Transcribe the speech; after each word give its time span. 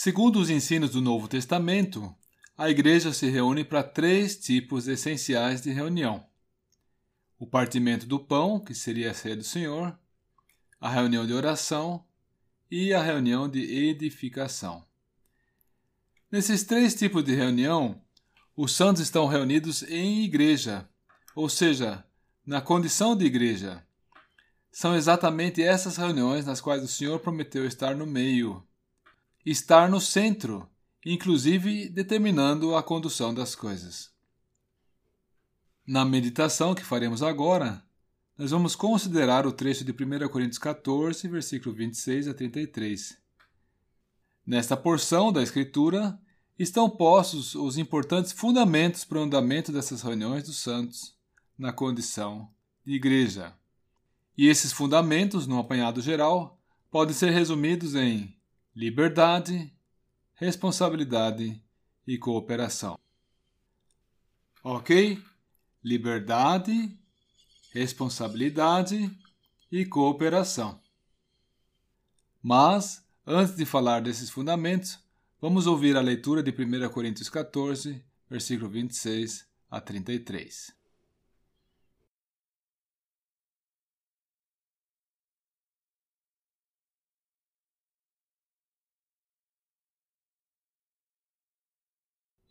Segundo 0.00 0.38
os 0.38 0.48
ensinos 0.48 0.90
do 0.90 1.00
Novo 1.00 1.26
Testamento, 1.26 2.14
a 2.56 2.70
igreja 2.70 3.12
se 3.12 3.28
reúne 3.28 3.64
para 3.64 3.82
três 3.82 4.38
tipos 4.38 4.86
essenciais 4.86 5.60
de 5.60 5.72
reunião: 5.72 6.24
o 7.36 7.44
partimento 7.44 8.06
do 8.06 8.20
pão, 8.20 8.60
que 8.60 8.76
seria 8.76 9.10
a 9.10 9.14
ceia 9.14 9.34
do 9.34 9.42
Senhor, 9.42 9.98
a 10.80 10.88
reunião 10.88 11.26
de 11.26 11.32
oração 11.32 12.04
e 12.70 12.94
a 12.94 13.02
reunião 13.02 13.48
de 13.48 13.58
edificação. 13.88 14.86
Nesses 16.30 16.62
três 16.62 16.94
tipos 16.94 17.24
de 17.24 17.34
reunião, 17.34 18.00
os 18.56 18.76
santos 18.76 19.02
estão 19.02 19.26
reunidos 19.26 19.82
em 19.82 20.22
igreja, 20.22 20.88
ou 21.34 21.48
seja, 21.48 22.04
na 22.46 22.60
condição 22.60 23.16
de 23.16 23.24
igreja. 23.24 23.84
São 24.70 24.94
exatamente 24.94 25.60
essas 25.60 25.96
reuniões 25.96 26.46
nas 26.46 26.60
quais 26.60 26.84
o 26.84 26.88
Senhor 26.88 27.18
prometeu 27.18 27.66
estar 27.66 27.96
no 27.96 28.06
meio, 28.06 28.64
estar 29.44 29.88
no 29.88 30.00
centro, 30.00 30.68
inclusive 31.04 31.88
determinando 31.88 32.74
a 32.74 32.82
condução 32.82 33.32
das 33.32 33.54
coisas. 33.54 34.10
Na 35.86 36.04
meditação 36.04 36.74
que 36.74 36.84
faremos 36.84 37.22
agora, 37.22 37.82
nós 38.36 38.50
vamos 38.50 38.76
considerar 38.76 39.46
o 39.46 39.52
trecho 39.52 39.84
de 39.84 39.90
1 39.90 40.28
Coríntios 40.28 40.58
14, 40.58 41.26
versículo 41.26 41.74
26 41.74 42.28
a 42.28 42.34
33. 42.34 43.18
Nesta 44.46 44.76
porção 44.76 45.32
da 45.32 45.42
Escritura 45.42 46.16
estão 46.58 46.88
postos 46.88 47.54
os 47.54 47.76
importantes 47.76 48.32
fundamentos 48.32 49.04
para 49.04 49.18
o 49.18 49.22
andamento 49.22 49.72
dessas 49.72 50.02
reuniões 50.02 50.44
dos 50.44 50.58
santos 50.58 51.16
na 51.58 51.72
condição 51.72 52.48
de 52.84 52.94
igreja. 52.94 53.54
E 54.36 54.46
esses 54.46 54.72
fundamentos, 54.72 55.46
num 55.46 55.58
apanhado 55.58 56.00
geral, 56.00 56.60
podem 56.90 57.14
ser 57.14 57.30
resumidos 57.30 57.96
em 57.96 58.37
liberdade, 58.78 59.74
responsabilidade 60.36 61.60
e 62.06 62.16
cooperação. 62.16 62.96
Ok? 64.62 65.20
Liberdade, 65.82 66.96
responsabilidade 67.72 69.10
e 69.72 69.84
cooperação. 69.84 70.80
Mas, 72.40 73.04
antes 73.26 73.56
de 73.56 73.66
falar 73.66 74.00
desses 74.00 74.30
fundamentos, 74.30 74.96
vamos 75.40 75.66
ouvir 75.66 75.96
a 75.96 76.00
leitura 76.00 76.40
de 76.40 76.52
1 76.52 76.88
Coríntios 76.90 77.28
14, 77.28 78.00
versículo 78.30 78.70
26 78.70 79.44
a 79.68 79.80
33. 79.80 80.77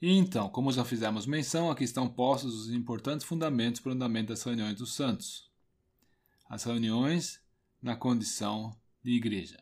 E 0.02 0.12
então, 0.12 0.48
como 0.50 0.72
já 0.72 0.86
fizemos 0.86 1.26
menção, 1.26 1.72
aqui 1.72 1.84
estão 1.84 2.08
postos 2.08 2.54
os 2.54 2.72
importantes 2.72 3.26
fundamentos 3.26 3.82
para 3.82 3.90
o 3.90 3.94
andamento 3.96 4.30
das 4.30 4.44
reuniões 4.44 4.76
dos 4.76 4.94
santos. 4.94 5.50
As 6.48 6.64
reuniões 6.64 7.42
na 7.82 7.96
condição 7.96 8.76
de 9.04 9.12
igreja. 9.12 9.58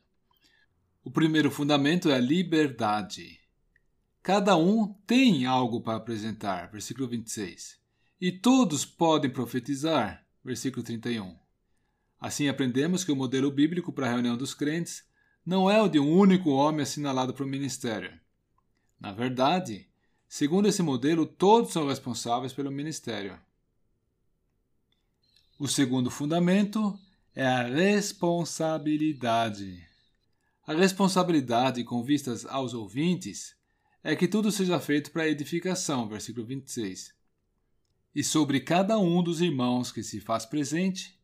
O 1.03 1.11
primeiro 1.11 1.49
fundamento 1.49 2.09
é 2.09 2.15
a 2.15 2.19
liberdade. 2.19 3.39
Cada 4.21 4.57
um 4.57 4.93
tem 5.05 5.45
algo 5.45 5.81
para 5.81 5.97
apresentar, 5.97 6.69
versículo 6.71 7.07
26. 7.07 7.79
E 8.19 8.31
todos 8.31 8.83
podem 8.83 9.29
profetizar, 9.29 10.25
versículo 10.43 10.83
31. 10.83 11.37
Assim 12.19 12.49
aprendemos 12.49 13.03
que 13.03 13.11
o 13.11 13.15
modelo 13.15 13.51
bíblico 13.51 13.93
para 13.93 14.07
a 14.07 14.09
reunião 14.09 14.35
dos 14.35 14.53
crentes 14.53 15.03
não 15.45 15.69
é 15.69 15.79
o 15.81 15.87
de 15.87 15.99
um 15.99 16.11
único 16.11 16.49
homem 16.49 16.81
assinalado 16.81 17.33
para 17.33 17.45
o 17.45 17.47
ministério. 17.47 18.19
Na 18.99 19.11
verdade, 19.11 19.87
Segundo 20.27 20.67
esse 20.67 20.81
modelo, 20.81 21.25
todos 21.25 21.71
são 21.71 21.87
responsáveis 21.87 22.51
pelo 22.51 22.71
ministério. 22.71 23.39
O 25.57 25.65
segundo 25.67 26.11
fundamento 26.11 26.99
é 27.33 27.45
a 27.45 27.63
responsabilidade. 27.63 29.87
A 30.67 30.73
responsabilidade 30.73 31.81
com 31.83 32.03
vistas 32.03 32.45
aos 32.45 32.73
ouvintes 32.73 33.55
é 34.03 34.15
que 34.15 34.27
tudo 34.27 34.51
seja 34.51 34.79
feito 34.79 35.11
para 35.11 35.27
edificação, 35.27 36.07
versículo 36.07 36.45
26. 36.45 37.13
E 38.13 38.23
sobre 38.23 38.59
cada 38.59 38.99
um 38.99 39.23
dos 39.23 39.41
irmãos 39.41 39.91
que 39.91 40.03
se 40.03 40.19
faz 40.19 40.45
presente, 40.45 41.17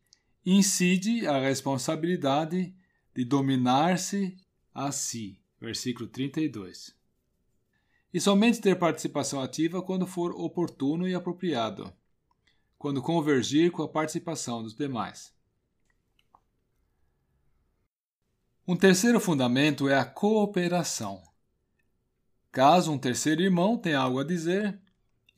incide 0.44 1.24
a 1.26 1.38
responsabilidade 1.38 2.74
de 3.14 3.24
dominar-se 3.24 4.36
a 4.72 4.90
si, 4.90 5.38
versículo 5.60 6.08
32 6.08 7.01
e 8.12 8.20
somente 8.20 8.60
ter 8.60 8.78
participação 8.78 9.40
ativa 9.40 9.82
quando 9.82 10.06
for 10.06 10.32
oportuno 10.32 11.08
e 11.08 11.14
apropriado, 11.14 11.92
quando 12.78 13.00
convergir 13.00 13.70
com 13.70 13.82
a 13.82 13.88
participação 13.88 14.62
dos 14.62 14.74
demais. 14.74 15.32
Um 18.68 18.76
terceiro 18.76 19.18
fundamento 19.18 19.88
é 19.88 19.98
a 19.98 20.04
cooperação. 20.04 21.22
Caso 22.50 22.92
um 22.92 22.98
terceiro 22.98 23.40
irmão 23.40 23.78
tenha 23.78 23.98
algo 23.98 24.20
a 24.20 24.24
dizer, 24.24 24.78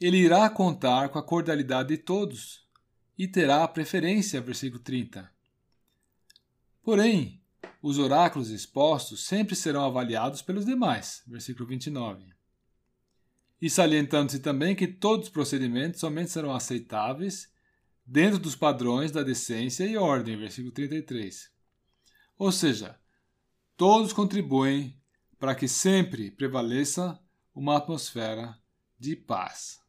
ele 0.00 0.18
irá 0.18 0.50
contar 0.50 1.08
com 1.10 1.18
a 1.18 1.22
cordialidade 1.22 1.90
de 1.90 1.98
todos 1.98 2.68
e 3.16 3.28
terá 3.28 3.62
a 3.62 3.68
preferência, 3.68 4.40
versículo 4.40 4.82
30. 4.82 5.32
Porém, 6.82 7.40
os 7.80 7.98
oráculos 7.98 8.50
expostos 8.50 9.24
sempre 9.24 9.54
serão 9.54 9.84
avaliados 9.84 10.42
pelos 10.42 10.66
demais, 10.66 11.22
versículo 11.26 11.68
29 11.68 12.34
e 13.60 13.70
salientando-se 13.70 14.40
também 14.40 14.74
que 14.74 14.86
todos 14.86 15.26
os 15.26 15.32
procedimentos 15.32 16.00
somente 16.00 16.30
serão 16.30 16.54
aceitáveis 16.54 17.52
dentro 18.04 18.38
dos 18.38 18.54
padrões 18.54 19.10
da 19.10 19.22
decência 19.22 19.84
e 19.84 19.96
ordem, 19.96 20.36
versículo 20.36 20.72
33. 20.72 21.50
Ou 22.36 22.52
seja, 22.52 22.98
todos 23.76 24.12
contribuem 24.12 25.00
para 25.38 25.54
que 25.54 25.68
sempre 25.68 26.30
prevaleça 26.30 27.20
uma 27.54 27.76
atmosfera 27.76 28.58
de 28.98 29.16
paz. 29.16 29.80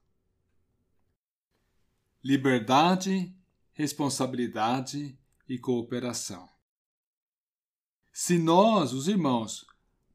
Liberdade, 2.23 3.35
responsabilidade 3.73 5.17
e 5.47 5.57
cooperação. 5.57 6.49
Se 8.11 8.37
nós, 8.37 8.93
os 8.93 9.07
irmãos, 9.07 9.65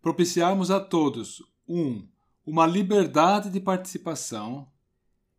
propiciarmos 0.00 0.70
a 0.70 0.80
todos 0.80 1.42
um 1.68 2.08
uma 2.46 2.66
liberdade 2.66 3.50
de 3.50 3.60
participação 3.60 4.70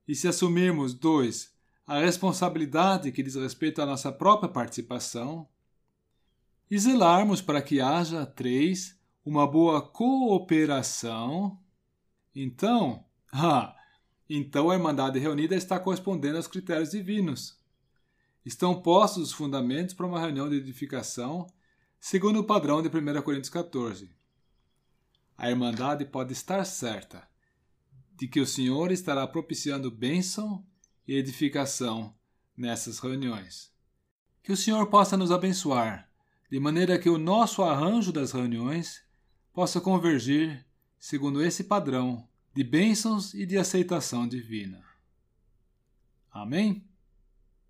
e 0.08 0.16
se 0.16 0.28
assumirmos, 0.28 0.94
dois, 0.94 1.54
a 1.86 2.00
responsabilidade 2.00 3.12
que 3.12 3.24
diz 3.24 3.36
respeito 3.36 3.82
à 3.82 3.86
nossa 3.86 4.12
própria 4.12 4.50
participação 4.50 5.48
e 6.70 6.78
zelarmos 6.78 7.42
para 7.42 7.62
que 7.62 7.82
haja, 7.82 8.26
três, 8.26 8.98
uma 9.26 9.46
boa 9.46 9.82
cooperação, 9.82 11.60
então, 12.34 13.06
ah, 13.32 13.76
então 14.30 14.70
a 14.70 14.76
Irmandade 14.76 15.20
reunida 15.20 15.56
está 15.56 15.80
correspondendo 15.80 16.38
aos 16.38 16.48
critérios 16.48 16.92
divinos. 16.92 17.60
Estão 18.46 18.82
postos 18.82 19.24
os 19.24 19.34
fundamentos 19.34 19.94
para 19.94 20.08
uma 20.08 20.20
reunião 20.20 20.50
de 20.50 20.56
edificação 20.56 21.48
segundo 22.00 22.40
o 22.40 22.44
padrão 22.44 22.82
de 22.82 22.88
1 22.88 23.22
Coríntios 23.22 23.50
14 23.50 24.10
a 25.42 25.50
Irmandade 25.50 26.06
pode 26.06 26.34
estar 26.34 26.64
certa 26.64 27.28
de 28.16 28.28
que 28.28 28.40
o 28.40 28.46
Senhor 28.46 28.92
estará 28.92 29.26
propiciando 29.26 29.90
bênção 29.90 30.64
e 31.08 31.16
edificação 31.16 32.16
nessas 32.56 33.00
reuniões. 33.00 33.74
Que 34.44 34.52
o 34.52 34.56
Senhor 34.56 34.86
possa 34.86 35.18
nos 35.18 35.32
abençoar, 35.32 36.08
de 36.48 36.60
maneira 36.60 37.00
que 37.00 37.10
o 37.10 37.18
nosso 37.18 37.64
arranjo 37.64 38.12
das 38.12 38.32
reuniões 38.32 39.02
possa 39.52 39.82
convergir 39.82 40.64
segundo 41.00 41.44
esse 41.44 41.64
padrão 41.64 42.30
de 42.54 42.64
bênçãos 42.64 43.34
e 43.34 43.44
de 43.44 43.58
aceitação 43.58 44.28
divina. 44.28 44.86
Amém? 46.30 46.88